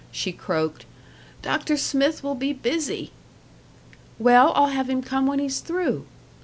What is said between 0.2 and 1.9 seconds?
croaked. "Doctor